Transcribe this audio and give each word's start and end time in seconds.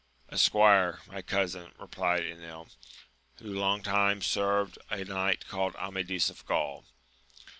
A 0.29 0.37
squire, 0.39 0.97
my 1.05 1.21
cousin, 1.21 1.73
replied 1.79 2.23
Enil, 2.23 2.69
who 3.37 3.53
long 3.53 3.83
time 3.83 4.23
served 4.23 4.79
a 4.89 5.05
knight 5.05 5.47
called 5.47 5.75
Amadis 5.75 6.27
of 6.27 6.39
G 6.39 6.45
aul. 6.51 6.85